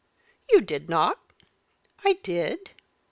"You 0.49 0.61
did 0.61 0.89
not." 0.89 1.19
"I 2.03 2.13
did." 2.23 2.71